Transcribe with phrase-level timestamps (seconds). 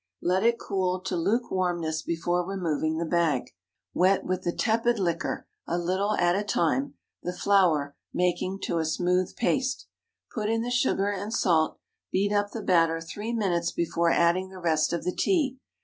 [0.23, 3.51] Let it cool to lukewarmness before removing the bag.
[3.93, 9.85] Wet with the tepid liquor—a little at a time—the flour, making to a smooth paste.
[10.33, 11.77] Put in the sugar and salt,
[12.11, 15.59] beat up the batter three minutes before adding the rest of the tea.